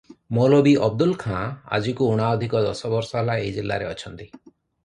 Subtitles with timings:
[0.35, 1.41] ମୌଲବୀ ଅବଦୁଲ ଖାଁ
[1.79, 4.29] ଆଜକୁ ଊଣା ଅଧିକ ଦଶ ବରଷ ହେଲା ଏହି ଜିଲାରେ ଅଛନ୍ତି।